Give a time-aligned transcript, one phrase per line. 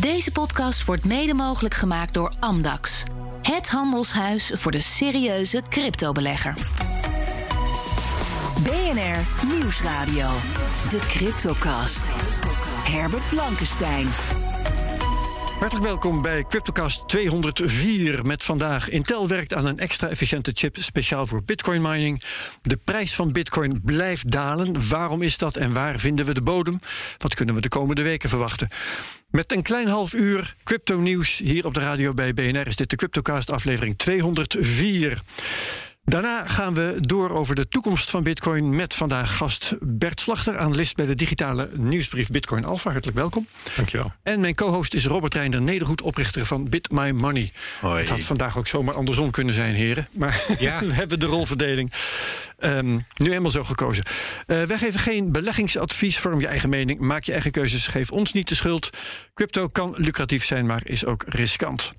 [0.00, 3.02] Deze podcast wordt mede mogelijk gemaakt door Amdax.
[3.42, 6.54] Het handelshuis voor de serieuze cryptobelegger.
[8.62, 10.28] BNR Nieuwsradio.
[10.90, 12.02] De Cryptocast.
[12.84, 14.06] Herbert Blankenstein.
[15.60, 18.88] Hartelijk welkom bij CryptoCast 204 met vandaag.
[18.88, 22.22] Intel werkt aan een extra efficiënte chip speciaal voor bitcoin mining.
[22.62, 24.88] De prijs van bitcoin blijft dalen.
[24.88, 26.78] Waarom is dat en waar vinden we de bodem?
[27.18, 28.68] Wat kunnen we de komende weken verwachten?
[29.30, 32.90] Met een klein half uur crypto nieuws hier op de radio bij BNR is dit
[32.90, 35.22] de CryptoCast aflevering 204.
[36.04, 40.96] Daarna gaan we door over de toekomst van Bitcoin met vandaag gast Bert Slachter, analist
[40.96, 42.90] bij de digitale nieuwsbrief Bitcoin Alpha.
[42.90, 43.46] Hartelijk welkom.
[43.76, 44.12] Dankjewel.
[44.22, 47.52] En mijn co-host is Robert Reinder Nedergoed, oprichter van Bit My Money.
[47.80, 48.00] Hoi.
[48.00, 50.08] Het had vandaag ook zomaar andersom kunnen zijn, heren.
[50.12, 50.80] Maar Ja.
[50.80, 51.92] we hebben de rolverdeling
[52.58, 54.04] ehm, nu eenmaal zo gekozen.
[54.46, 56.18] Eh, wij geven geen beleggingsadvies.
[56.18, 57.86] Vorm je eigen mening, maak je eigen keuzes.
[57.86, 58.90] Geef ons niet de schuld.
[59.34, 61.92] Crypto kan lucratief zijn, maar is ook riskant.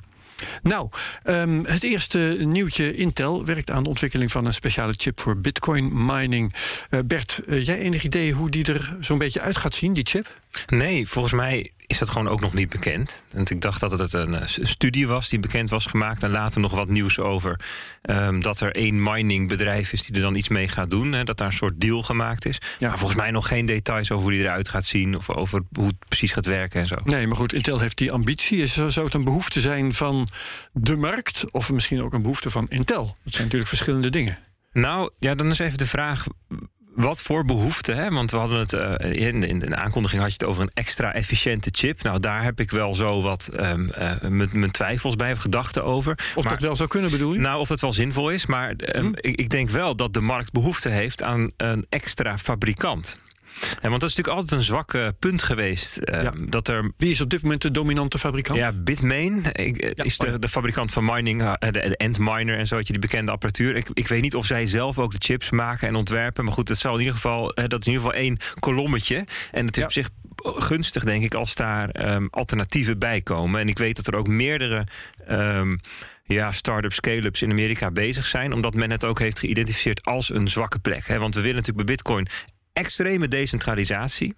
[0.64, 0.90] Nou,
[1.24, 2.96] ehm, het eerste nieuwtje.
[2.96, 6.54] Intel werkt aan de ontwikkeling van een speciale chip voor bitcoin mining.
[6.90, 10.06] Eh, Bert, eh, jij enig idee hoe die er zo'n beetje uit gaat zien, die
[10.06, 10.40] chip?
[10.68, 13.24] Nee, volgens mij is dat gewoon ook nog niet bekend.
[13.34, 16.24] Want ik dacht dat het een eh, studie was die bekend was gemaakt.
[16.24, 17.60] En later nog wat nieuws over
[18.02, 21.12] ehm, dat er één miningbedrijf is die er dan iets mee gaat doen.
[21.12, 22.58] Hè, dat daar een soort deal gemaakt is.
[22.80, 22.88] Ja.
[22.90, 25.18] Maar volgens mij nog geen details over hoe die eruit gaat zien.
[25.18, 26.96] Of over hoe het precies gaat werken en zo.
[27.04, 28.62] Nee, maar goed, Intel heeft die ambitie.
[28.62, 30.28] Is- Zou het een behoefte zijn van
[30.74, 31.52] de markt?
[31.52, 33.06] Of misschien ook een behoefte van Intel?
[33.24, 34.38] Dat zijn natuurlijk verschillende dingen.
[34.74, 36.26] Nou, ja, dan is even de vraag.
[36.96, 37.92] Wat voor behoefte?
[37.94, 38.10] Hè?
[38.10, 41.14] Want we hadden het eh, in, in de aankondiging had je het over een extra
[41.14, 42.02] efficiënte chip.
[42.04, 43.74] Nou, daar heb ik wel zo wat eh,
[44.52, 46.12] mijn twijfels bij, gedachten over.
[46.36, 47.40] Of Maar- dat wel zou kunnen, bedoel je?
[47.40, 49.12] Nou, of het wel zinvol is, maar ehm, Hm?
[49.16, 53.18] ik, ik denk wel dat de markt behoefte heeft aan een extra fabrikant.
[53.82, 55.98] En want dat is natuurlijk altijd een zwakke punt geweest.
[56.02, 56.34] Ja.
[56.38, 56.92] Dat er.
[56.98, 58.60] Wie is op dit moment de dominante fabrikant?
[58.60, 60.32] Ja, Bitmain ik, eh, Ja, is oh ja.
[60.34, 63.76] de, de fabrikant van mining, eh, de, de Antminer en zo, die bekende apparatuur.
[63.76, 66.44] Ik, ik weet niet of zij zelf ook de chips maken en ontwerpen.
[66.44, 69.26] Maar goed, het zal in ieder geval, eh, dat is in ieder geval één kolommetje.
[69.52, 69.86] En het is Ja.
[69.86, 70.10] op zich
[70.44, 73.62] gunstig, denk ik, als daar ehm, alternatieven bij komen.
[73.62, 74.88] En ik weet dat er ook meerdere.
[75.28, 75.76] ehm,
[76.26, 78.54] ja, start-up, scale-ups in Amerika bezig zijn.
[78.54, 81.08] Omdat men het ook heeft geïdentificeerd als een zwakke plek.
[81.08, 81.18] Hè?
[81.20, 82.28] Want we willen natuurlijk bij Bitcoin
[82.74, 84.36] extreme decentralisatie.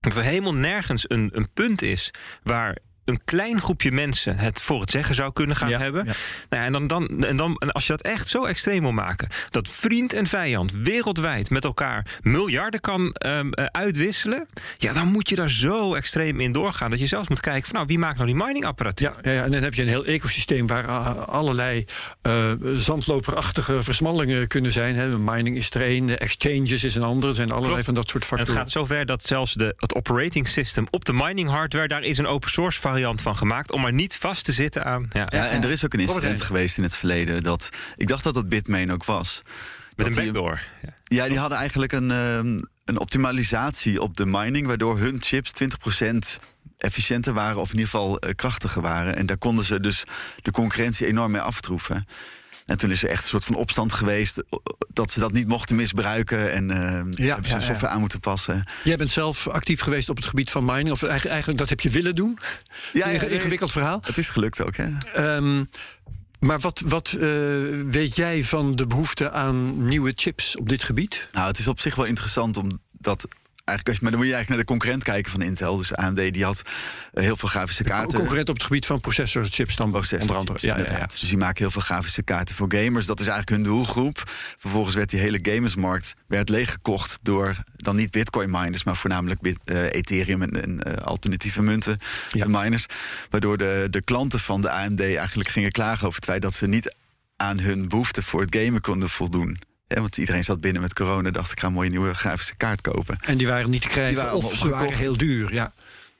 [0.00, 2.10] Dat er helemaal nergens een, een punt is
[2.42, 6.04] waar een klein groepje mensen het voor het zeggen zou kunnen gaan Ja, hebben.
[6.06, 6.12] ja.
[6.48, 8.92] Nou ja, en, dan, dan, en, dan, en als je dat echt zo extreem wil
[8.92, 14.46] maken, dat vriend en vijand wereldwijd met elkaar miljarden kan ehm, eh, uitwisselen,
[14.76, 17.74] ja, dan moet je daar zo extreem in doorgaan dat je zelfs moet kijken van
[17.74, 19.12] nou, wie maakt nou die miningapparatuur?
[19.22, 21.84] Ja, ja, ja, en dan heb je een heel ecosysteem waar uh, allerlei
[22.22, 22.32] uh,
[22.76, 24.96] zandloperachtige versmallingen kunnen zijn.
[24.96, 25.18] Hè.
[25.18, 27.28] Mining is er één, exchanges is een ander.
[27.28, 27.86] Er zijn allerlei Klopt.
[27.86, 28.52] van dat soort En factoren.
[28.54, 32.18] het gaat zover dat zelfs de, het operating system op de mining hardware, daar is
[32.18, 35.06] een open source variant van gemaakt om maar niet vast te zitten aan.
[35.10, 38.24] Ja, Ja, en er is ook een incident geweest in het verleden dat ik dacht
[38.24, 39.42] dat dat Bitmain ook was.
[39.96, 40.60] met een die- backdoor.
[40.82, 40.88] Ja.
[41.04, 46.38] Ja, die hadden eigenlijk een, ehm, een optimalisatie op de mining, waardoor hun chips 20%
[46.78, 49.16] efficiënter waren, of in ieder geval eh, krachtiger waren.
[49.16, 50.04] En daar konden ze dus
[50.42, 52.04] de concurrentie enorm mee aftroeven.
[52.68, 54.44] En toen is er echt een soort van opstand geweest eh,
[54.88, 57.60] dat ze dat niet mochten misbruiken en eh hebben ze ja, hun ja.
[57.60, 58.68] software aan moeten passen.
[58.84, 60.90] Jij bent zelf actief geweest op het gebied van mining.
[60.90, 62.38] Of eigenlijk, dat heb je willen doen.
[62.92, 63.98] Ja, Een ingewikkeld verhaal.
[64.06, 64.98] Het is gelukt ook, hè?
[65.12, 65.64] Ehm,
[66.40, 67.20] maar wat, wat eh,
[67.86, 71.28] weet jij van de behoefte aan nieuwe chips op dit gebied?
[71.32, 73.26] Nou, het is op zich wel interessant omdat.
[73.68, 75.76] Eigenlijk als je, maar dan moet je eigenlijk naar de concurrent kijken van Intel.
[75.76, 76.62] Dus AMD die had
[77.12, 78.18] eh, heel veel grafische kaarten.
[78.18, 80.58] Concurrent op het gebied van processorchips dan Processor onder andere.
[80.58, 81.06] chips, Ja, ja.
[81.06, 83.06] Dus die maken heel veel grafische kaarten voor gamers.
[83.06, 84.22] Dat is eigenlijk hun doelgroep.
[84.56, 89.58] Vervolgens werd die hele gamersmarkt werd leeggekocht door dan niet bitcoin miners, maar voornamelijk bit,
[89.64, 91.98] eh, Ethereum en, en eh, alternatieve munten
[92.32, 92.44] Ja.
[92.44, 92.86] de miners.
[93.30, 96.66] Waardoor de, de klanten van de AMD eigenlijk gingen klagen over het feit dat ze
[96.66, 96.94] niet
[97.36, 99.58] aan hun behoeften voor het gamen konden voldoen.
[99.88, 102.80] Ja, want iedereen zat binnen met corona, dacht ik ga een mooie nieuwe grafische kaart
[102.80, 103.16] kopen.
[103.24, 105.52] En die waren niet te krijgen Die waren of ze waren heel duur.
[105.52, 105.72] Ja.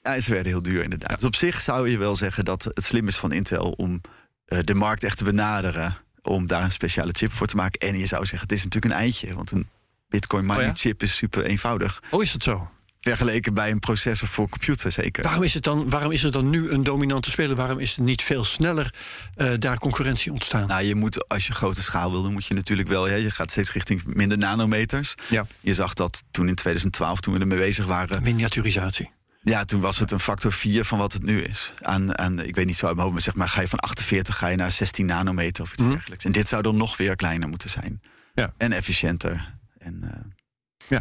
[0.03, 1.19] Ja, ze werden heel duur inderdaad.
[1.19, 4.01] Dus op zich zou je wel zeggen dat het slim is van Intel om
[4.45, 5.97] eh, de markt echt te benaderen.
[6.21, 7.79] Om daar een speciale chip voor te maken.
[7.79, 9.35] En je zou zeggen, het is natuurlijk een eindje.
[9.35, 9.67] Want een
[10.09, 10.79] Bitcoin mining Oh ja?
[10.79, 12.01] chip is super eenvoudig.
[12.09, 12.71] Oh, is dat zo?
[13.17, 15.23] Vergeleken bij een processor voor computer zeker.
[15.23, 17.55] Waarom is, het dan, waarom is er dan nu een dominante speler?
[17.55, 18.93] Waarom is er niet veel sneller
[19.35, 20.67] eh, daar concurrentie ontstaan?
[20.67, 23.07] Nou, je moet, als je grote schaal wil, dan moet je natuurlijk wel.
[23.09, 25.15] Ja, je gaat steeds richting minder nanometers.
[25.29, 28.23] ja, Je zag dat toen in 2012, toen we ermee bezig waren.
[28.23, 29.11] miniaturisatie.
[29.41, 31.73] Ja, toen was het een factor 4 van wat het nu is.
[31.81, 33.79] Aan, aan, ik weet niet zo uit mijn hoofd, maar zeg maar, ga je van
[33.79, 35.91] 48 ga je naar 16 nanometer of iets Mhm.
[35.91, 36.25] dergelijks.
[36.25, 38.01] En dit zou dan nog weer kleiner moeten zijn.
[38.33, 38.53] Ja.
[38.57, 39.55] En efficiënter.
[39.77, 40.97] En, eh,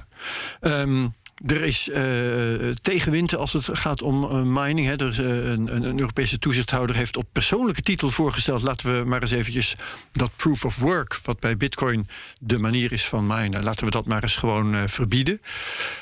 [0.61, 1.09] Ehm,
[1.47, 4.87] er is uh, tegenwind als het gaat om uh, mining.
[4.87, 4.97] Hè.
[4.97, 8.63] Er is, uh, een, een, Europese toezichthouder heeft op persoonlijke titel voorgesteld...
[8.63, 9.75] laten we maar eens eventjes
[10.13, 11.21] dat proof of work...
[11.23, 12.09] wat bij bitcoin
[12.41, 13.63] de manier is van minen...
[13.63, 15.41] laten we dat maar eens gewoon verbieden.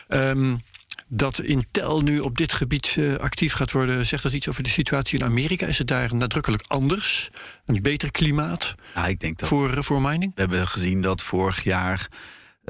[0.09, 0.61] Um,
[1.09, 4.07] dat Intel nu op dit gebied actief gaat worden...
[4.07, 5.67] zegt dat iets over de situatie in Amerika?
[5.67, 7.31] Is het daar nadrukkelijk anders?
[7.67, 10.33] Een beter klimaat ja, ik denk dat voor, voor mining?
[10.35, 12.09] We hebben gezien dat vorig jaar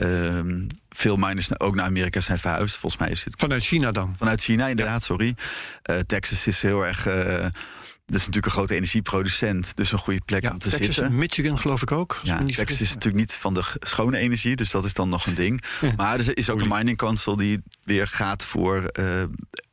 [0.03, 2.77] Um, veel miners ook naar Amerika zijn verhuisd.
[2.77, 3.35] Volgens mij is het.
[3.39, 4.15] Vanuit China dan?
[4.19, 5.35] Vanuit China, inderdaad, sorry.
[5.91, 7.07] Uh, Texas is heel erg.
[7.07, 7.15] Uh,
[8.07, 11.17] dat is natuurlijk een grote energieproducent, dus een goede plek ja, om te Texas zitten.
[11.17, 12.21] Michigan geloof ik ook.
[12.23, 15.35] Ja, Texas is natuurlijk niet van de schone energie, dus dat is dan nog een
[15.35, 15.65] ding.
[15.97, 19.05] Maar er is ook een mining council die weer gaat voor uh,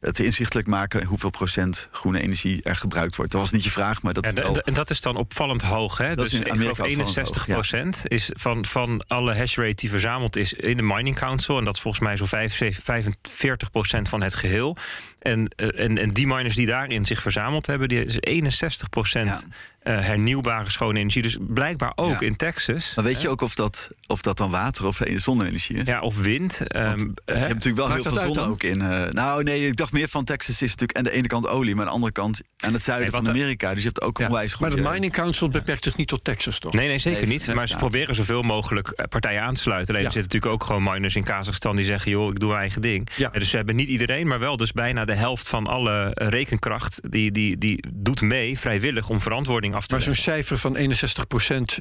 [0.04, 3.32] het inzichtelijk maken hoeveel procent groene energie er gebruikt wordt.
[3.32, 4.58] Dat was niet je vraag, maar dat ja, is wel...
[4.58, 6.08] En dat is dan opvallend hoog, hè?
[6.08, 10.36] Dat dus is in Amerika 61 hoog, procent is van, van alle hashrate die verzameld
[10.36, 11.58] is in de mining council.
[11.58, 14.78] En dat is volgens mij zo'n 45 procent van het geheel.
[15.20, 19.48] En, en, en die miners die daarin zich verzameld hebben, die is 61 procent
[19.92, 21.22] hernieuwbare schone energie.
[21.22, 22.20] Dus blijkbaar ook Ja.
[22.28, 22.92] in Texas.
[22.96, 25.88] Maar weet je ook of dat, of dat dan water of zonne-energie is?
[25.88, 26.58] Ja, of wind.
[26.58, 27.34] Want ehm, je hè?
[27.34, 28.50] hebt natuurlijk wel Maakt heel veel zon dan?
[28.50, 28.82] ook in.
[28.82, 31.74] eh, nou, nee, ik dacht meer van Texas is natuurlijk aan de ene kant olie,
[31.76, 33.70] maar aan de andere kant aan het zuiden Nee, van Amerika.
[33.74, 34.84] Dus je hebt ook Ja, onwijs Maar goed.
[34.84, 36.74] de Mining Council beperkt zich niet tot Texas, toch?
[36.74, 37.54] Nee, nee, zeker Nee, niet.
[37.54, 39.90] Maar ze proberen zoveel mogelijk eh, partijen aan te sluiten.
[39.94, 40.08] Alleen Ja.
[40.08, 42.82] er zitten natuurlijk ook gewoon miners in Kazachstan die zeggen: joh, ik doe mijn eigen
[42.82, 43.10] ding.
[43.32, 47.00] Dus ze hebben niet iedereen, maar wel dus bijna de helft van alle eh, rekenkracht.
[47.10, 50.82] Die, die, die doet mee vrijwillig om verantwoording af te Maar zo'n cijfer van 61%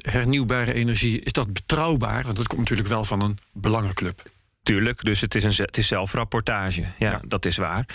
[0.01, 2.23] hernieuwbare energie, is dat betrouwbaar?
[2.25, 4.23] Want dat komt natuurlijk wel van een belangenclub.
[4.63, 6.81] Tuurlijk, dus het is, een, het is zelfrapportage.
[6.81, 7.21] Ja, Ja.
[7.25, 7.87] dat is waar.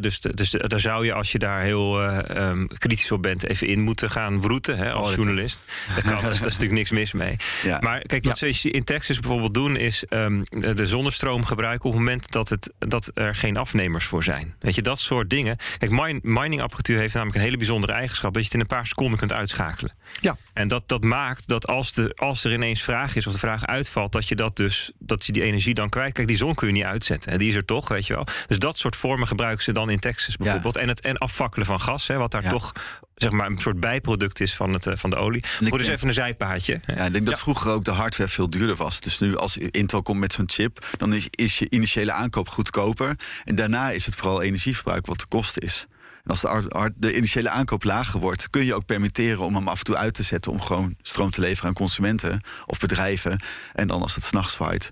[0.00, 3.66] Dus, dus daar zou je, als je daar heel eh, ehm, kritisch op bent, even
[3.66, 5.64] in moeten gaan wroeten als Oh, journalist.
[5.94, 7.36] Dat kan, daar is natuurlijk niks mis mee.
[7.62, 7.78] Ja.
[7.80, 10.42] Maar kijk, wat ze in Texas bijvoorbeeld doen, is ehm,
[10.74, 14.54] de zonnestroom gebruiken op het moment dat, het, dat er geen afnemers voor zijn.
[14.58, 15.56] Weet je, dat soort dingen.
[15.78, 18.86] Kijk, min, miningapparatuur heeft namelijk een hele bijzondere eigenschap dat je het in een paar
[18.86, 19.94] seconden kunt uitschakelen.
[20.20, 20.36] Ja.
[20.52, 23.66] En dat, dat maakt dat als, de, als er ineens vraag is of de vraag
[23.66, 26.14] uitvalt, dat je dat dus dat je die energie dan kwijt.
[26.16, 27.30] Kijk, die zon kun je niet uitzetten.
[27.32, 28.26] hè, Die is er toch, weet je wel.
[28.46, 30.76] Dus dat soort vormen gebruiken ze dan in Texas bijvoorbeeld.
[30.76, 32.72] En het en afvakkelen van gas, hè, wat daar toch
[33.14, 35.40] zeg maar een soort bijproduct is van, het, eh, van de olie.
[35.40, 36.80] ik Voor dus denk- even een zijpaadje.
[36.86, 37.40] Ja, ik denk dat Ja.
[37.42, 39.00] vroeger ook de hardware veel duurder was.
[39.00, 43.16] Dus nu als Intel komt met zo'n chip, dan is, is je initiële aankoop goedkoper.
[43.44, 45.86] En daarna is het vooral energieverbruik wat de kost is.
[46.26, 49.78] En als de, de initiële aankoop lager wordt, kun je ook permitteren om hem af
[49.78, 53.40] en toe uit te zetten om gewoon stroom te leveren aan consumenten of bedrijven.
[53.72, 54.90] En dan als het s'nachts waait,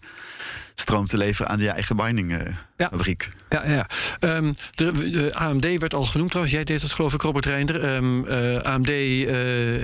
[0.74, 2.88] stroom te leveren aan je eigen mining eh, Ja.
[2.88, 3.28] fabriek.
[3.48, 3.86] Ja, ja.
[4.18, 6.56] Ehm, de, de AMD werd al genoemd trouwens.
[6.56, 7.84] Jij deed het geloof ik, Robert Reinder.
[7.84, 8.94] Ehm, eh, AMD eh,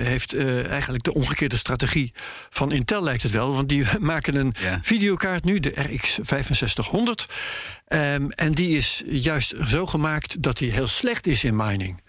[0.05, 0.35] heeft
[0.67, 2.13] eigenlijk de omgekeerde strategie
[2.49, 3.53] van Intel lijkt het wel.
[3.55, 4.79] Want die maken een Ja.
[4.81, 7.25] videokaart nu, de RX 6500.
[7.91, 12.01] Ehm, en die is juist zo gemaakt dat die heel slecht is in mining.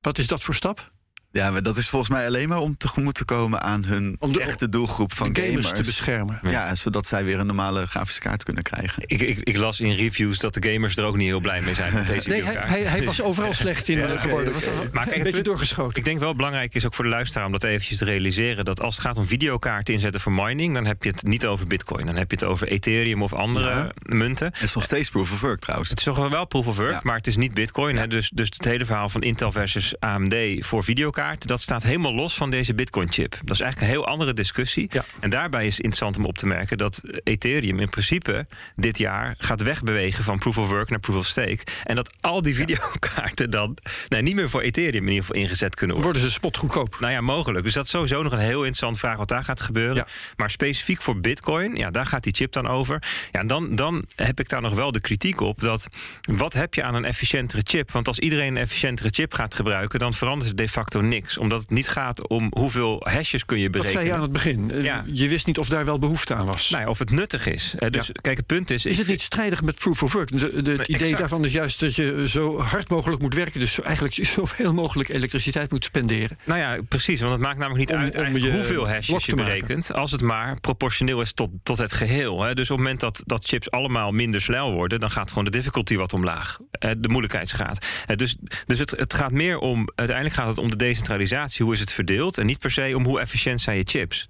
[0.00, 0.92] Wat is dat voor stap?
[1.38, 4.32] Ja, maar dat is volgens mij alleen maar om tegemoet te komen aan hun Om
[4.32, 5.80] de- echte doelgroep van de gamers, gamers.
[5.80, 6.38] te beschermen.
[6.42, 9.02] Ja, zodat zij weer een normale grafische kaart kunnen krijgen.
[9.06, 11.74] Ik, ik, ik las in reviews dat de gamers er ook niet heel blij mee
[11.74, 14.48] zijn met deze Nee, hij, hij, hij was overal slecht in Ja, eh, geworden.
[14.48, 14.54] oké.
[14.54, 15.96] Was al Maar kijk, een beetje punt- doorgeschoten.
[15.98, 18.64] Ik denk wel belangrijk is ook voor de luisteraar om dat eventjes te realiseren.
[18.64, 21.66] Dat als het gaat om videokaarten inzetten voor mining, dan heb je het niet over
[21.66, 22.06] bitcoin.
[22.06, 23.90] Dan heb je het over Ethereum of andere Ja.
[24.02, 24.46] munten.
[24.52, 25.90] Het is nog steeds proof of work trouwens.
[25.90, 27.00] Het is toch wel proof of work, Ja.
[27.02, 27.96] maar het is niet bitcoin.
[27.96, 28.06] Hè?
[28.06, 31.26] Dus, dus het hele verhaal van Intel versus AMD voor videokaarten...
[31.36, 33.30] dat staat helemaal los van deze bitcoin-chip.
[33.30, 34.86] Dat is eigenlijk een heel andere discussie.
[34.90, 35.04] Ja.
[35.20, 36.78] En daarbij is het interessant om op te merken...
[36.78, 40.24] dat Ethereum in principe dit jaar gaat wegbewegen...
[40.24, 41.58] van proof of work naar proof of stake.
[41.84, 43.76] En dat al die videokaarten dan
[44.08, 46.12] nou, niet meer voor Ethereum in ieder geval ingezet kunnen worden.
[46.12, 46.96] Worden ze spotgoedkoop.
[47.00, 47.64] Nou ja, mogelijk.
[47.64, 49.96] Dus dat is sowieso nog een heel interessante vraag wat daar gaat gebeuren.
[49.96, 50.06] Ja.
[50.36, 53.02] Maar specifiek voor Bitcoin, ja, daar gaat die chip dan over.
[53.32, 55.88] Ja, en dan, dan heb ik daar nog wel de kritiek op dat
[56.22, 57.90] wat heb je aan een efficiëntere chip?
[57.90, 61.38] Want als iedereen een efficiëntere chip gaat gebruiken, dan verandert er de facto niks.
[61.38, 64.00] Omdat het niet gaat om hoeveel hashes kun je Dat berekenen.
[64.02, 64.70] zei je aan het begin.
[64.70, 65.04] Eh, Ja.
[65.12, 66.70] Je wist niet of daar wel behoefte aan was.
[66.70, 67.74] Nou ja, of het nuttig is.
[67.88, 68.12] Dus Ja.
[68.20, 68.86] kijk, het punt is.
[68.86, 70.38] Is het niet strijdig met proof of work?
[70.38, 73.60] De, de- het idee daarvan is juist dat je zo hard mogelijk moet werken.
[73.60, 76.38] Dus eigenlijk zoveel mogelijk elektriciteit moet spenderen.
[76.44, 77.20] Nou ja, precies.
[77.20, 78.84] Want het maakt namelijk niet Om- uit om eigenlijk je hoeveel
[79.18, 79.92] te je berekent.
[79.94, 82.42] Als het maar proportioneel is tot, tot het geheel.
[82.42, 82.54] Hè.
[82.54, 84.98] Dus op het moment dat, dat chips allemaal minder snel worden...
[84.98, 86.58] dan gaat gewoon de difficulty wat omlaag.
[86.98, 87.86] De moeilijkheidsgraad.
[88.16, 88.36] Dus,
[88.66, 89.88] dus het, het gaat meer om...
[89.94, 91.64] uiteindelijk gaat het om de decentralisatie.
[91.64, 92.38] Hoe is het verdeeld?
[92.38, 94.28] En niet per se om hoe efficiënt zijn je chips.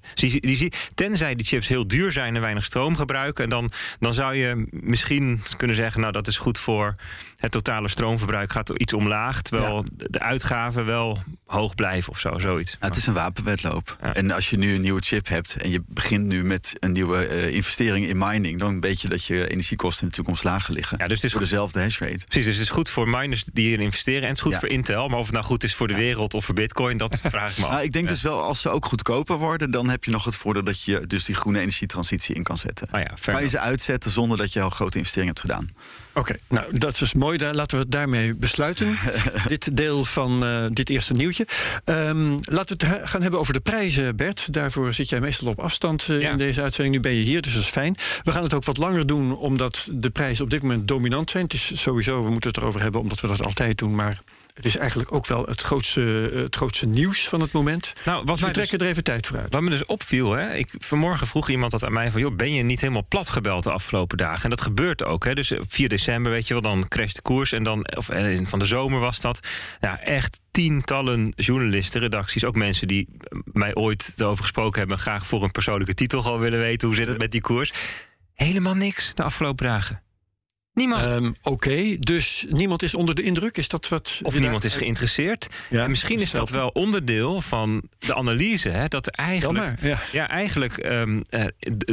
[0.95, 3.45] Tenzij die chips heel duur zijn en weinig stroom gebruiken...
[3.45, 6.01] En dan, dan zou je misschien kunnen zeggen...
[6.01, 6.97] nou, dat is goed voor
[7.39, 12.77] het totale stroomverbruik gaat iets omlaag, terwijl de uitgaven wel hoog blijven of zo, zoiets.
[12.79, 13.97] het is een wapenwedloop.
[14.13, 17.29] En als je nu een nieuwe chip hebt en je begint nu met een nieuwe
[17.29, 20.99] uh, investering in mining, dan weet je dat je energiekosten in de toekomst lager liggen.
[20.99, 22.25] Ja, dus het is voor dezelfde hash rate.
[22.25, 24.69] Precies, dus het is goed voor miners die hierin investeren en het is goed voor
[24.69, 25.09] Intel.
[25.09, 27.59] Maar of het nou goed is voor de wereld of voor Bitcoin, dat vraag ik
[27.59, 27.71] me af.
[27.71, 30.37] Nou, ik denk dus wel, als ze ook goedkoper worden, dan heb je nog het
[30.37, 32.89] voordeel dat je dus die groene energietransitie in kan zetten.
[32.93, 35.71] Oh ja, kan je ze uitzetten zonder dat je al grote investeringen hebt gedaan.
[36.13, 37.28] Oké, nou dat is mooi.
[37.37, 38.99] Daar, laten we het daarmee besluiten.
[39.47, 41.47] dit deel van uh, dit eerste nieuwtje.
[41.85, 44.53] Um, laten we het gaan hebben over de prijzen, Bert.
[44.53, 46.31] Daarvoor zit jij meestal op afstand uh, ja.
[46.31, 46.97] in deze uitzending.
[46.97, 47.97] Nu ben je hier, dus dat is fijn.
[48.23, 51.45] We gaan het ook wat langer doen, omdat de prijzen op dit moment dominant zijn.
[51.45, 53.95] Het is sowieso, we moeten het erover hebben, omdat we dat altijd doen.
[53.95, 54.19] Maar
[54.59, 56.01] het is eigenlijk ook wel het grootste,
[56.35, 57.93] het grootste nieuws van het moment.
[58.05, 59.53] Nou, wat dus we trekken dus, er even tijd voor uit.
[59.53, 62.21] Wat me dus opviel, hè, ik, vanmorgen vroeg iemand dat aan mij van...
[62.21, 64.45] joh, ben je niet helemaal plat gebeld de afgelopen dagen?
[64.45, 65.25] En dat gebeurt ook.
[65.25, 65.35] Hè.
[65.35, 67.53] Dus 4 december, weet je wel, dan crasht de koers.
[67.53, 68.11] En dan, of
[68.43, 69.41] van de zomer was dat.
[69.81, 73.09] Ja, echt tientallen journalisten, redacties, ook mensen die
[73.45, 74.99] mij ooit erover gesproken hebben...
[74.99, 76.89] graag voor een persoonlijke titel gewoon willen weten...
[76.89, 77.73] hoe zit het met die koers?
[78.35, 80.03] Helemaal niks de afgelopen dagen.
[80.79, 81.13] Niemand.
[81.13, 83.57] Um, Oké, dus niemand is onder de indruk?
[83.57, 84.21] Is dat wat.
[84.23, 85.49] Of niemand is geïnteresseerd.
[85.71, 88.69] Ja, en misschien is dat wel onderdeel van de analyse.
[88.69, 89.81] Hè, dat eigenlijk.
[89.81, 89.99] ja.
[90.13, 90.29] ja.
[90.29, 90.85] eigenlijk.
[90.85, 91.45] Um, uh,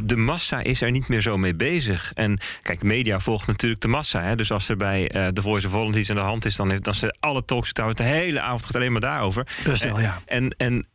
[0.04, 2.12] de, massa is er niet meer zo mee bezig.
[2.14, 4.22] En kijk, media volgt natuurlijk de massa.
[4.22, 6.56] Hè, dus als er bij uh, The Voice of Holland iets aan de hand is,
[6.56, 9.48] dan heeft dan ze alle talks de hele avond gaat alleen maar daarover.
[9.64, 10.22] Dat wel, ja.
[10.26, 10.88] En, en,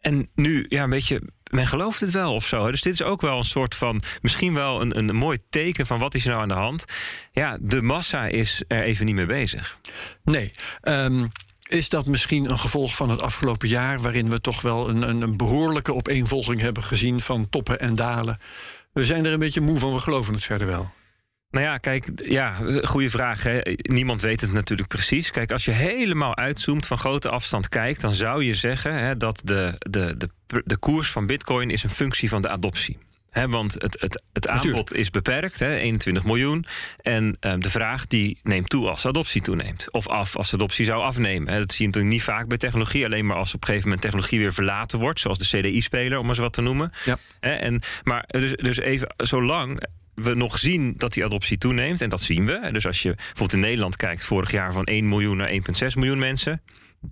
[0.00, 1.22] en nu, ja, een beetje
[1.52, 2.70] men gelooft het wel of zo.
[2.70, 5.98] Dus dit is ook wel een soort van, misschien wel een, een mooi teken van
[5.98, 6.84] wat is er nou aan de hand.
[7.32, 9.78] Ja, de massa is er even niet mee bezig.
[10.24, 10.50] Nee.
[10.82, 11.30] Um,
[11.68, 15.20] is dat misschien een gevolg van het afgelopen jaar, waarin we toch wel een, een,
[15.20, 18.40] een behoorlijke opeenvolging hebben gezien van toppen en dalen?
[18.92, 20.90] We zijn er een beetje moe van, we geloven het verder wel.
[21.52, 23.42] Nou ja, kijk, ja, goede vraag.
[23.42, 23.60] Hè.
[23.76, 25.30] Niemand weet het natuurlijk precies.
[25.30, 29.40] Kijk, als je helemaal uitzoomt, van grote afstand kijkt, dan zou je zeggen hè, dat
[29.44, 32.98] de, de, de, de koers van Bitcoin is een functie van de adoptie.
[33.30, 36.64] He, want het, het, het aanbod is beperkt, he, 21 miljoen.
[37.00, 39.86] En um, de vraag die neemt toe als adoptie toeneemt.
[39.90, 41.52] Of af als adoptie zou afnemen.
[41.52, 43.04] He, dat zie je natuurlijk niet vaak bij technologie.
[43.04, 45.20] Alleen maar als op een gegeven moment technologie weer verlaten wordt.
[45.20, 46.92] Zoals de CDI-speler, om eens wat te noemen.
[47.04, 47.18] Ja.
[47.40, 49.82] en, maar dus, dus even, zolang
[50.14, 52.00] we nog zien dat die adoptie toeneemt.
[52.00, 52.68] En dat zien we.
[52.72, 55.58] Dus als je bijvoorbeeld in Nederland kijkt, vorig jaar van 1 miljoen naar 1,6
[55.94, 56.62] miljoen mensen.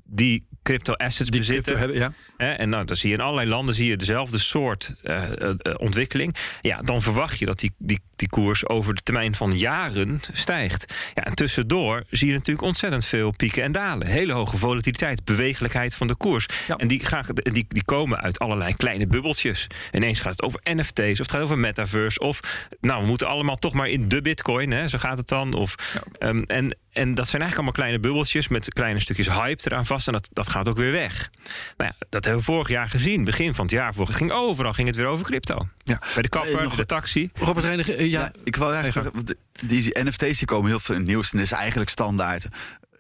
[0.04, 1.78] Die crypto assets die bezitten.
[1.78, 2.12] hebben, ja.
[2.40, 6.37] En nou, dan zie je in allerlei landen zie je dezelfde soort uh, uh, ontwikkeling.
[6.61, 10.94] Ja, dan verwacht je dat die, die, die koers over de termijn van jaren stijgt.
[11.14, 14.06] Ja, en tussendoor zie je natuurlijk ontzettend veel pieken en dalen.
[14.06, 16.47] Hele hoge volatiliteit, bewegelijkheid van de koers.
[16.66, 16.76] Ja.
[16.76, 19.66] En die, gaan, die, die komen uit allerlei kleine bubbeltjes.
[19.92, 22.20] Ineens gaat het over NFT's of het gaat over metaverse.
[22.20, 22.40] Of
[22.80, 25.54] nou, we moeten allemaal toch maar in de bitcoin, hè, zo gaat het dan.
[25.54, 26.28] Of, ja.
[26.28, 30.06] um, en, en dat zijn eigenlijk allemaal kleine bubbeltjes met kleine stukjes hype eraan vast.
[30.06, 31.30] En dat, dat gaat ook weer weg.
[31.76, 33.25] Nou ja, dat hebben we vorig jaar gezien.
[33.25, 33.94] Begin van het jaar.
[33.94, 35.68] Vorig, ging overal ging het weer over crypto.
[35.84, 35.99] Ja.
[36.14, 37.30] Bij de kapper, eh, de taxi.
[37.34, 39.34] Robert Reinig, uh, ja, ja, ik wil eigenlijk.
[39.64, 41.32] Die NFT's die komen heel veel in het nieuws.
[41.32, 42.49] En is eigenlijk standaard.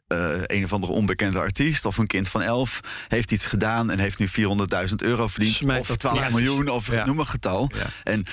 [0.08, 3.98] Uh, een of andere onbekende artiest of een kind van elf heeft iets gedaan en
[3.98, 5.54] heeft nu 400.000 euro verdiend.
[5.54, 7.04] Smijt of 12 miljoen of ja.
[7.04, 7.70] noem een getal.
[7.74, 7.86] Ja.
[8.02, 8.24] En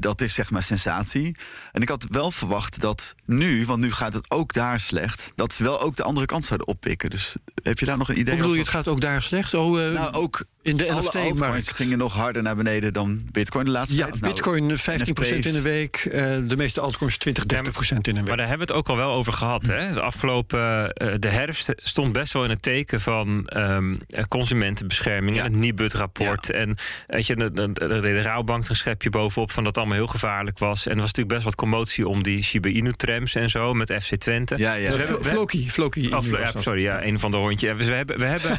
[0.00, 1.36] dat is zeg maar sensatie.
[1.72, 5.52] En ik had wel verwacht dat nu, want nu gaat het ook daar slecht, dat
[5.52, 7.10] ze wel ook de andere kant zouden oppikken.
[7.10, 9.54] Dus heb je daar nog een idee Hoe bedoel je, het gaat ook daar slecht?
[9.54, 13.70] Oh, uh, nou, ook in de NFT-markt gingen nog harder naar beneden dan Bitcoin de
[13.70, 14.18] laatste ja, tijd.
[14.18, 16.12] Ja, Bitcoin 15% nou, in een week, uh,
[16.48, 18.26] de meeste altcoins 20, 30% in een week.
[18.26, 19.66] Maar daar hebben we het ook al wel over gehad.
[19.66, 19.92] Hè?
[19.92, 23.98] De afgelopen uh, de herfst stond best wel in het teken van um,
[24.28, 25.36] consumentenbescherming.
[25.36, 25.44] Ja.
[25.44, 26.46] En het Nibud-rapport.
[26.46, 26.54] Ja.
[26.54, 30.86] En weet je, de, de, de, de schepje bovenop van dat allemaal heel gevaarlijk was.
[30.86, 34.14] En er was natuurlijk best wat commotie om die Shiba Inu-trams en zo met FC
[34.14, 34.58] Twente.
[34.58, 34.90] Ja, ja.
[34.90, 36.14] Dus we hebben, Floki, Floki.
[36.14, 37.78] Oh, ja, sorry, ja, een van de hondjes.
[37.78, 38.50] Dus we hebben, we, hebben,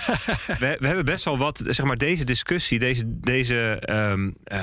[0.59, 4.57] we, we hebben best wel wat, zeg maar, deze discussie, deze, deze um, uh,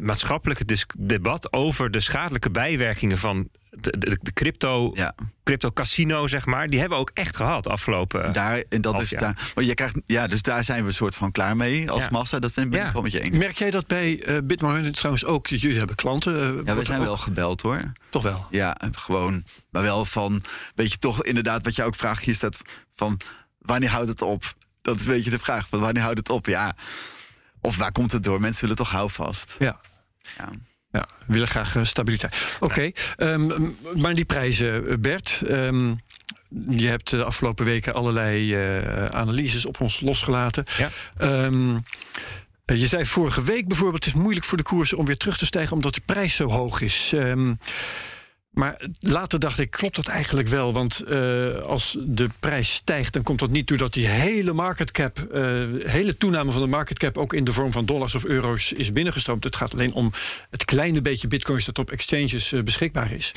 [0.00, 0.64] maatschappelijke
[0.98, 3.48] debat over de schadelijke bijwerkingen van
[3.80, 5.14] de, de, de crypto, ja.
[5.44, 8.32] crypto casino, zeg maar, die hebben we ook echt gehad afgelopen.
[8.32, 9.50] Daar, en dat is daar.
[9.54, 12.08] Maar je krijgt, ja, dus daar zijn we een soort van klaar mee als ja.
[12.10, 12.38] massa.
[12.38, 12.92] Dat vind ik ja.
[12.92, 13.38] wel met je eens.
[13.38, 15.46] Merk jij dat bij uh, trouwens ook?
[15.46, 16.56] Jullie hebben klanten.
[16.56, 17.92] Uh, ja, we zijn wel gebeld hoor.
[18.10, 18.46] Toch wel?
[18.50, 19.44] Ja, gewoon.
[19.70, 20.42] Maar wel van,
[20.74, 23.20] weet je, toch inderdaad, wat je ook vraagt hier staat van
[23.58, 24.54] wanneer houdt het op?
[24.82, 26.46] Dat is een beetje de vraag van wanneer houdt het op?
[26.46, 26.76] Ja.
[27.60, 28.40] Of waar komt het door?
[28.40, 29.56] Mensen willen toch houvast.
[29.58, 29.80] Ja.
[30.38, 30.48] ja.
[30.92, 32.56] Ja, we willen graag stabiliteit.
[32.60, 33.32] Oké, okay.
[33.32, 35.40] um, maar die prijzen, Bert.
[35.48, 36.00] Um,
[36.68, 40.64] je hebt de afgelopen weken allerlei uh, analyses op ons losgelaten.
[40.78, 40.90] Ja.
[41.44, 41.84] Um,
[42.64, 45.46] je zei vorige week bijvoorbeeld: het is moeilijk voor de koers om weer terug te
[45.46, 47.12] stijgen omdat de prijs zo hoog is.
[48.52, 50.72] Maar later dacht ik, klopt dat eigenlijk wel?
[50.72, 55.28] Want eh, als de prijs stijgt, dan komt dat niet doordat die hele market cap,
[55.32, 58.72] uh, hele toename van de market cap ook in de vorm van dollars of euro's
[58.72, 59.44] is binnengestroomd.
[59.44, 60.12] Het gaat alleen om
[60.50, 63.32] het kleine beetje bitcoins dat op exchanges uh, beschikbaar is.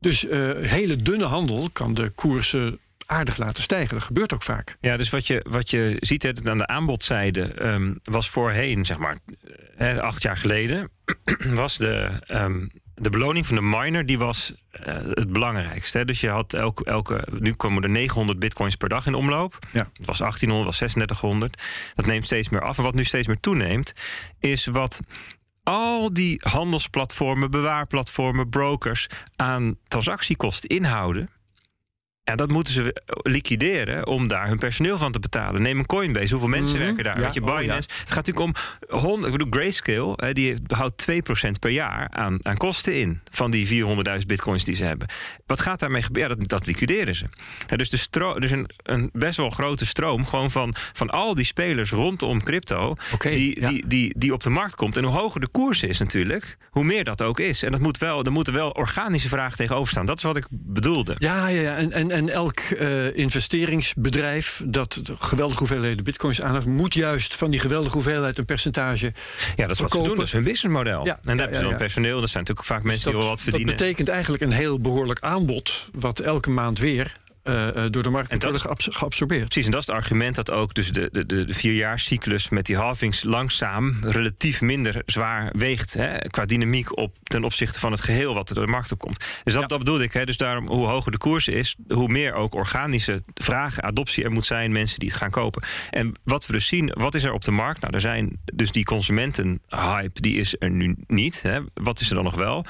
[0.00, 0.26] Dus
[0.60, 3.96] hele dunne handel kan de koersen aardig laten stijgen.
[3.96, 4.76] Dat gebeurt ook vaak.
[4.80, 8.98] Ja, dus wat je, wat je ziet het aan de aanbodzijde um, was voorheen, zeg
[8.98, 9.18] maar,
[10.00, 10.90] acht jaar geleden,
[11.62, 12.70] was de, um,
[13.00, 14.52] de beloning van de miner die was
[14.86, 15.98] uh, het belangrijkste.
[15.98, 16.04] Hè?
[16.04, 17.26] Dus je had elke, elke.
[17.38, 19.58] Nu komen er 900 bitcoins per dag in omloop.
[19.72, 19.88] Ja.
[19.92, 21.62] Het was 1800, was 3600.
[21.94, 22.76] Dat neemt steeds meer af.
[22.76, 23.92] En wat nu steeds meer toeneemt,
[24.40, 25.00] is wat
[25.62, 31.28] al die handelsplatformen, bewaarplatformen, brokers aan transactiekosten inhouden.
[32.28, 35.62] En dat moeten ze liquideren om daar hun personeel van te betalen.
[35.62, 36.30] Neem een Coinbase.
[36.30, 36.84] Hoeveel mensen mhm.
[36.84, 37.20] werken daar?
[37.20, 37.30] Ja.
[37.32, 37.88] je, oh, Binance.
[37.88, 38.54] Het gaat natuurlijk om
[39.00, 39.24] 100.
[39.24, 41.14] Ik bedoel, Grayscale die houdt 2%
[41.60, 43.84] per jaar aan, aan kosten in van die
[44.20, 45.08] 400.000 bitcoins die ze hebben.
[45.46, 46.38] Wat gaat daarmee gebeuren?
[46.38, 47.24] Dat, dat liquideren ze.
[47.76, 51.90] dus de dus een, een best wel grote stroom gewoon van, van al die spelers
[51.90, 54.96] rondom crypto die, die, die, die op de markt komt.
[54.96, 57.62] En hoe hoger de koers is natuurlijk, hoe meer dat ook is.
[57.62, 60.06] En dat moet wel, er moeten wel organische vragen tegenover staan.
[60.06, 61.14] Dat is wat ik bedoelde.
[61.18, 61.76] Ja, ja, ja.
[61.76, 67.60] En, en, en elk uh, investeringsbedrijf dat geweldige hoeveelheden bitcoins aan moet juist van die
[67.60, 69.12] geweldige hoeveelheid een percentage.
[69.56, 70.16] Ja, dat is wat ze doen.
[70.16, 71.04] Dat is hun businessmodel.
[71.04, 72.20] Ja, en daar hebben ze dan personeel.
[72.20, 73.68] Dat zijn natuurlijk vaak mensen die wel wat verdienen.
[73.68, 77.16] Dat betekent eigenlijk een heel behoorlijk aanbod, wat elke maand weer
[77.48, 79.44] uh, door de markt worden geabsorbeerd.
[79.44, 82.76] Precies, en dat is het argument dat ook dus de, de, de, vierjaarscyclus met die
[82.76, 88.34] halvings langzaam relatief minder zwaar weegt hè, qua dynamiek op ten opzichte van het geheel
[88.34, 89.24] wat er door de markt op komt.
[89.44, 90.12] Dus dat, dat bedoel ik.
[90.12, 94.32] Hè, dus daarom, hoe hoger de koers is, hoe meer ook organische vraag, adoptie er
[94.32, 95.62] moet zijn, mensen die het gaan kopen.
[95.90, 97.80] En wat we dus zien, wat is er op de markt?
[97.80, 101.42] Nou, er zijn dus die consumentenhype, die is er nu niet.
[101.42, 101.60] Hè.
[101.74, 102.64] Wat is er dan nog wel?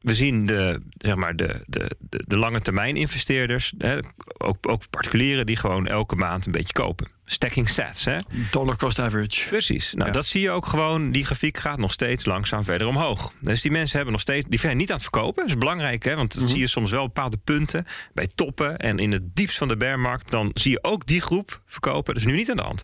[0.00, 3.98] We zien de, zeg maar de, de, de, de lange termijn investeerders, hè,
[4.38, 7.08] ook, ook particulieren die gewoon elke maand een beetje kopen.
[7.24, 8.04] Stacking sets.
[8.04, 8.16] Hè?
[8.50, 9.48] Dollar cost average.
[9.48, 9.92] Precies.
[9.94, 11.12] Nou, dat zie je ook gewoon.
[11.12, 13.32] Die grafiek gaat nog steeds langzaam verder omhoog.
[13.40, 14.46] Dus die mensen hebben nog steeds.
[14.48, 15.42] Die zijn niet aan het verkopen.
[15.42, 16.16] Dat is belangrijk, hè?
[16.16, 16.52] want dan mhm.
[16.52, 18.76] zie je soms wel bepaalde punten bij toppen.
[18.76, 20.30] En in het diepst van de bearmarkt.
[20.30, 22.14] dan zie je ook die groep verkopen.
[22.14, 22.82] Dat is nu niet aan de hand.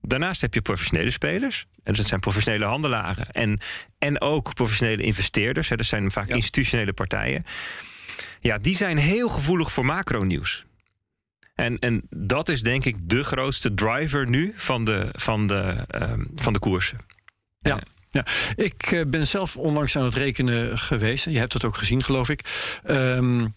[0.00, 1.66] Daarnaast heb je professionele spelers.
[1.86, 3.30] En dus dat zijn professionele handelaren.
[3.30, 3.60] En,
[3.98, 5.68] en ook professionele investeerders.
[5.68, 7.44] Hè, dat zijn vaak institutionele partijen.
[8.40, 10.64] Ja, die zijn heel gevoelig voor macronieuws.
[11.54, 16.30] En, en dat is denk ik de grootste driver nu van de, van de, um,
[16.34, 16.98] van de koersen.
[17.60, 17.80] Ja.
[18.10, 21.24] Ja, ik eh, ben zelf onlangs aan het rekenen geweest.
[21.24, 22.40] Je hebt dat ook gezien, geloof ik.
[22.90, 23.54] Um,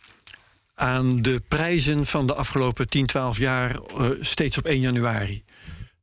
[0.75, 5.43] aan de prijzen van de afgelopen 10, 12 jaar uh, steeds op 1 januari.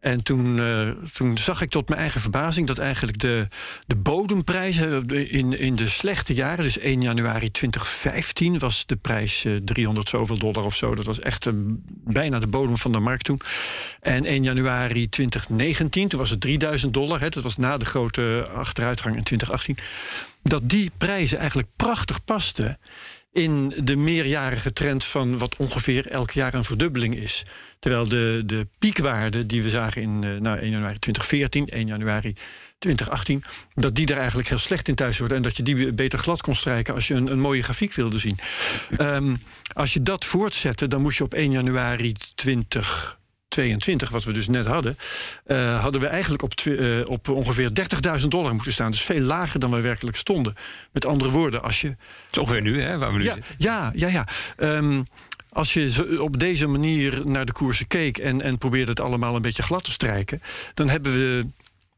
[0.07, 3.49] En toen, uh, toen zag ik tot mijn eigen verbazing dat eigenlijk de,
[3.87, 9.57] de bodemprijzen in, in de slechte jaren, dus 1 januari 2015 was de prijs uh,
[9.57, 10.95] eh, 300 zoveel dollar of zo.
[10.95, 11.47] Dat was echt
[11.89, 13.41] bijna de bodem van de markt toen.
[14.01, 17.21] En 1 januari 2019, toen was het 3000 dollar.
[17.21, 19.79] Hè, dat was na de grote achteruitgang in 2018.
[20.43, 22.79] Dat die prijzen eigenlijk prachtig pasten
[23.37, 27.43] in de meerjarige trend van wat ongeveer elk jaar een verdubbeling is.
[27.79, 32.35] Terwijl de, de piekwaarde die we zagen in uh, nou, 1 januari 2014, 1 januari
[32.79, 33.45] 2018,
[33.75, 35.37] dat die er eigenlijk heel slecht in thuis worden.
[35.37, 38.19] En dat je die beter glad kon strijken als je een, een mooie grafiek wilde
[38.19, 38.39] zien.
[39.01, 43.19] Um, als je dat voortzette, dan moest je op 1 januari 20.
[43.57, 44.99] 22, wat we dus net hadden,
[45.47, 47.71] uh, hadden we eigenlijk op, uh, op ongeveer
[48.21, 48.91] 30.000 dollar moeten staan.
[48.91, 50.55] Dus veel lager dan we werkelijk stonden.
[50.93, 51.97] Met andere woorden, als je.
[52.27, 52.99] Het ongeveer nu, hè?
[52.99, 54.27] Waar we nu ja, ja, ja, ja.
[54.57, 55.05] Um,
[55.49, 59.43] als je op deze manier naar de koersen keek en, en probeerde het allemaal een
[59.43, 60.43] beetje glad te strijken,
[60.75, 61.47] dan hebben we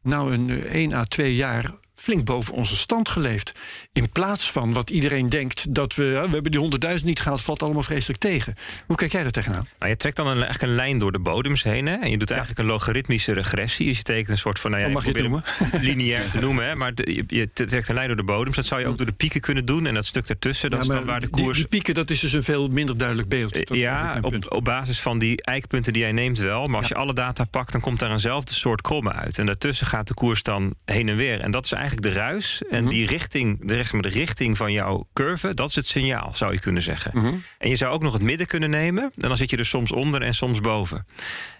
[0.02, 3.52] nou een 1 à 2 jaar flink boven onze stand geleefd.
[3.92, 6.04] In plaats van wat iedereen denkt dat we...
[6.04, 8.54] we hebben die 100.000 niet gehaald, valt allemaal vreselijk tegen.
[8.86, 9.66] Hoe kijk jij daar tegenaan?
[9.78, 11.86] Nou, je trekt dan een, eigenlijk een lijn door de bodems heen.
[11.86, 11.96] Hè?
[11.96, 13.86] En je doet eigenlijk een logaritmische regressie.
[13.86, 14.70] Dus je tekent een soort van...
[14.70, 15.42] Nou ja, mag je het noemen?
[15.80, 16.66] Lineair te noemen.
[16.66, 16.74] Hè?
[16.76, 18.56] Maar je, je, trekt een lijn door de bodems.
[18.56, 19.86] Dat zou je ook door de pieken kunnen doen.
[19.86, 21.44] En dat stuk ertussen, dat is dan waar de koers...
[21.44, 23.52] Die, die, pieken, dat is dus een veel minder duidelijk beeld.
[23.52, 26.66] Dat ja, op, op, basis van die eikpunten die jij neemt wel.
[26.66, 29.38] Maar als je alle data pakt, dan komt daar eenzelfde soort kromme uit.
[29.38, 31.40] En daartussen gaat de koers dan heen en weer.
[31.40, 32.92] En dat is eigenlijk de ruis en mhm.
[32.92, 36.82] die richting, de, de richting van jouw curve, dat is het signaal, zou je kunnen
[36.82, 37.10] zeggen.
[37.14, 37.34] Mhm.
[37.58, 39.02] En je zou ook nog het midden kunnen nemen.
[39.02, 41.06] En dan zit je er soms onder en soms boven.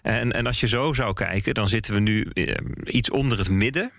[0.02, 3.50] En, en als je zo zou kijken, dan zitten we nu eh, iets onder het
[3.50, 3.92] midden.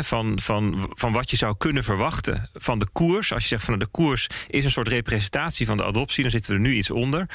[0.00, 3.32] van, van, van wat je zou kunnen verwachten van de koers.
[3.32, 6.50] Als je zegt van de koers is een soort representatie van de adoptie, dan zitten
[6.50, 7.26] we er nu iets onder.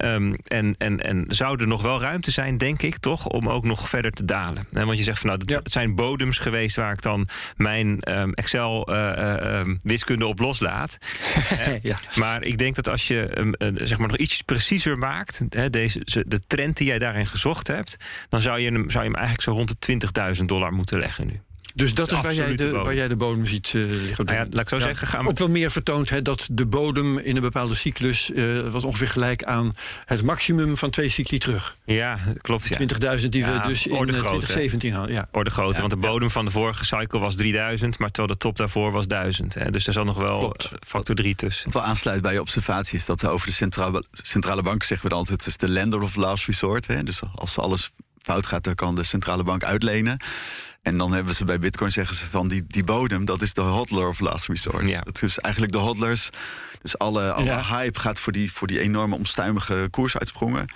[0.00, 3.64] Ehm, en, en, en zou er nog wel ruimte zijn, denk ik, toch, om ook
[3.64, 4.66] nog verder te dalen?
[4.72, 8.34] En want je zegt van nou, het zijn bodems geweest waar ik dan mijn um,
[8.34, 10.98] Excel-wiskunde op loslaat.
[11.82, 11.98] ja.
[12.14, 16.40] Maar ik denk dat als je zeg maar nog iets preciezer maakt, hè, deze, de
[16.46, 17.96] trend die jij daarin gezocht hebt,
[18.28, 21.26] dan zou je hem, zou je hem eigenlijk zo rond de 20.000 dollar moeten leggen
[21.26, 21.40] nu.
[21.74, 24.24] Dus dat is waar jij, de, waar jij de bodem ziet uh, liggen.
[24.24, 25.30] Nou ja, laat ik zo zeggen, gaan we...
[25.30, 28.30] Ook wel meer vertoont hè, dat de bodem in een bepaalde cyclus...
[28.30, 31.76] Uh, was ongeveer gelijk aan het maximum van twee cycli terug.
[31.84, 32.68] Ja, klopt.
[32.68, 33.18] Ja.
[33.18, 35.14] 20.000 die we dus in 2017 hadden.
[35.14, 35.28] Ja.
[35.32, 37.98] Orde groter, want de bodem van de vorige cycle was 3000...
[37.98, 39.54] maar terwijl de top daarvoor was 1000.
[39.54, 39.70] Hè.
[39.70, 40.70] Dus er zat nog wel klopt.
[40.86, 41.64] factor 3 tussen.
[41.64, 44.82] Wat wel aansluit bij je observatie is dat we over de centrale, centrale bank...
[44.82, 46.86] zeggen we dan altijd, het is de lender of last resort.
[46.86, 47.02] Hè.
[47.02, 47.90] Dus als alles
[48.22, 50.18] fout gaat, dan kan de centrale bank uitlenen...
[50.82, 53.60] En dan hebben ze bij Bitcoin zeggen ze van die, die bodem, dat is de
[53.60, 54.88] hodler of last resort.
[54.88, 55.00] Ja.
[55.00, 56.30] Dat is eigenlijk de hodlers.
[56.82, 60.66] Dus alle, alle hype gaat voor die, voor die enorme omstuimige koersuitsprongen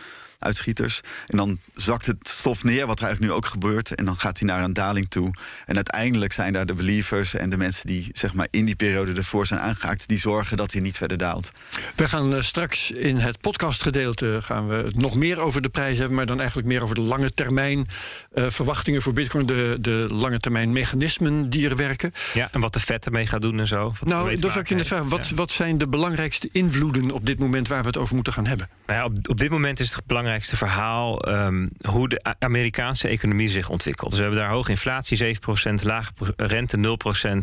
[0.45, 1.01] uitschieters.
[1.27, 3.95] En dan zakt het stof neer, wat er eigenlijk nu ook gebeurt.
[3.95, 5.35] En dan gaat hij naar een daling toe.
[5.67, 9.13] En uiteindelijk zijn daar de believers en de mensen die zeg maar, in die periode
[9.13, 11.53] ervoor zijn aangehaakt, die zorgen dat hij niet verder daalt.
[11.95, 15.99] We gaan eh, straks in het podcastgedeelte gaan we het nog meer over de prijs
[15.99, 17.87] hebben, maar dan eigenlijk meer over de lange termijn
[18.35, 22.13] uh, verwachtingen voor Bitcoin, de, de lange termijn mechanismen die er werken.
[22.33, 23.93] Ja, en wat de vet ermee gaat doen en zo.
[24.05, 25.09] nou, dat zou ik je net vragen.
[25.09, 28.47] Wat, wat zijn de belangrijkste invloeden op dit moment waar we het over moeten gaan
[28.47, 28.69] hebben?
[28.87, 33.09] Nou ja, op, op dit moment is het belangrijk belangrijkste verhaal um, hoe de Amerikaanse
[33.09, 34.11] economie zich ontwikkelt.
[34.11, 35.39] Dus we hebben daar hoge inflatie, 7%,
[35.83, 36.81] lage rente 0%.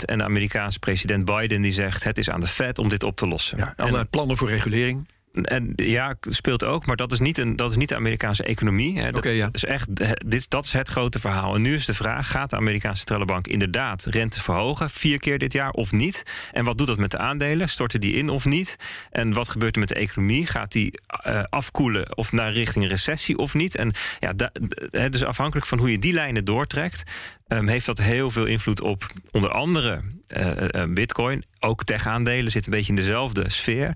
[0.06, 3.16] En de Amerikaanse president Biden die zegt: het is aan de Fed om dit op
[3.16, 3.58] te lossen.
[3.58, 5.08] Ja, allerlei plannen voor regulering.
[5.34, 9.00] En ja, speelt ook, maar dat is niet, een, dat is niet de Amerikaanse economie.
[9.00, 9.12] Hè.
[9.12, 9.50] Dat, ja.
[9.52, 9.88] is echt,
[10.30, 11.56] dit, dat is het grote verhaal.
[11.56, 15.38] En nu is de vraag: gaat de Amerikaanse centrale bank inderdaad rente verhogen, vier keer
[15.38, 16.24] dit jaar of niet?
[16.52, 17.70] En wat doet dat met de aandelen?
[17.70, 18.76] Storten die in of niet?
[19.12, 20.46] En wat gebeurt er met de economie?
[20.46, 23.76] Gaat die uh, afkoelen of naar richting recessie of niet?
[23.76, 24.52] En ja, da,
[25.10, 27.04] dus afhankelijk van hoe je die lijnen doortrekt,
[27.48, 30.02] um, heeft dat heel veel invloed op onder andere
[30.38, 31.44] uh, uh, Bitcoin.
[31.60, 33.94] Ook tech-aandelen zitten een beetje in dezelfde sfeer.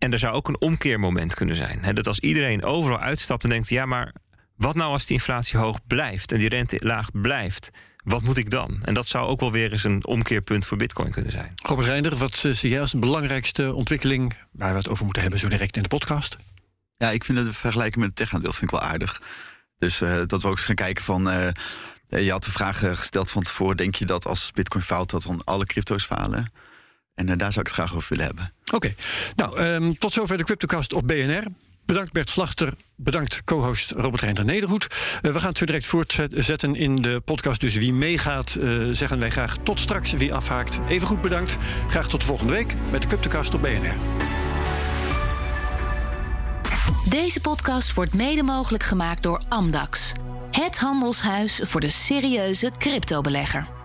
[0.00, 1.94] En er zou ook een omkeermoment kunnen zijn.
[1.94, 4.14] dat als iedereen overal uitstapt en denkt: ja, maar
[4.56, 7.70] wat nou als die inflatie hoog blijft en die rente laag blijft?
[8.04, 8.82] Wat moet ik dan?
[8.84, 11.52] En dat zou ook wel weer eens een omkeerpunt voor Bitcoin kunnen zijn.
[11.62, 15.40] Robert Reinder, wat eh, jij als de belangrijkste ontwikkeling waar we het over moeten hebben
[15.40, 16.36] zo direct in de podcast?
[16.94, 19.22] Ja, ik vind het vergelijken met het tech-aandeel vind ik wel aardig.
[19.78, 21.28] Dus uh, dat we ook eens gaan kijken van.
[21.28, 21.48] Uh,
[22.08, 25.44] je had de vraag gesteld van tevoren: denk je dat als Bitcoin faalt, dat dan
[25.44, 26.52] alle crypto's falen?
[27.20, 28.52] En uh, daar zou ik het graag over willen hebben.
[28.72, 28.94] Oké,
[29.36, 31.44] nou, um, tot zover de CryptoCast op BNR.
[31.86, 34.86] Bedankt Bert Slachter, bedankt co-host Robert Reinder Nedergoed.
[35.22, 37.60] Uh, we gaan het zo direct voortzetten in de podcast.
[37.60, 40.12] Dus wie meegaat, uh, zeggen wij graag tot straks.
[40.12, 41.56] Wie afhaakt, even goed bedankt.
[41.88, 43.96] Graag tot de volgende week met de CryptoCast op BNR.
[47.08, 50.12] Deze podcast wordt mede mogelijk gemaakt door Amdax.
[50.50, 53.79] Het handelshuis voor de serieuze cryptobelegger.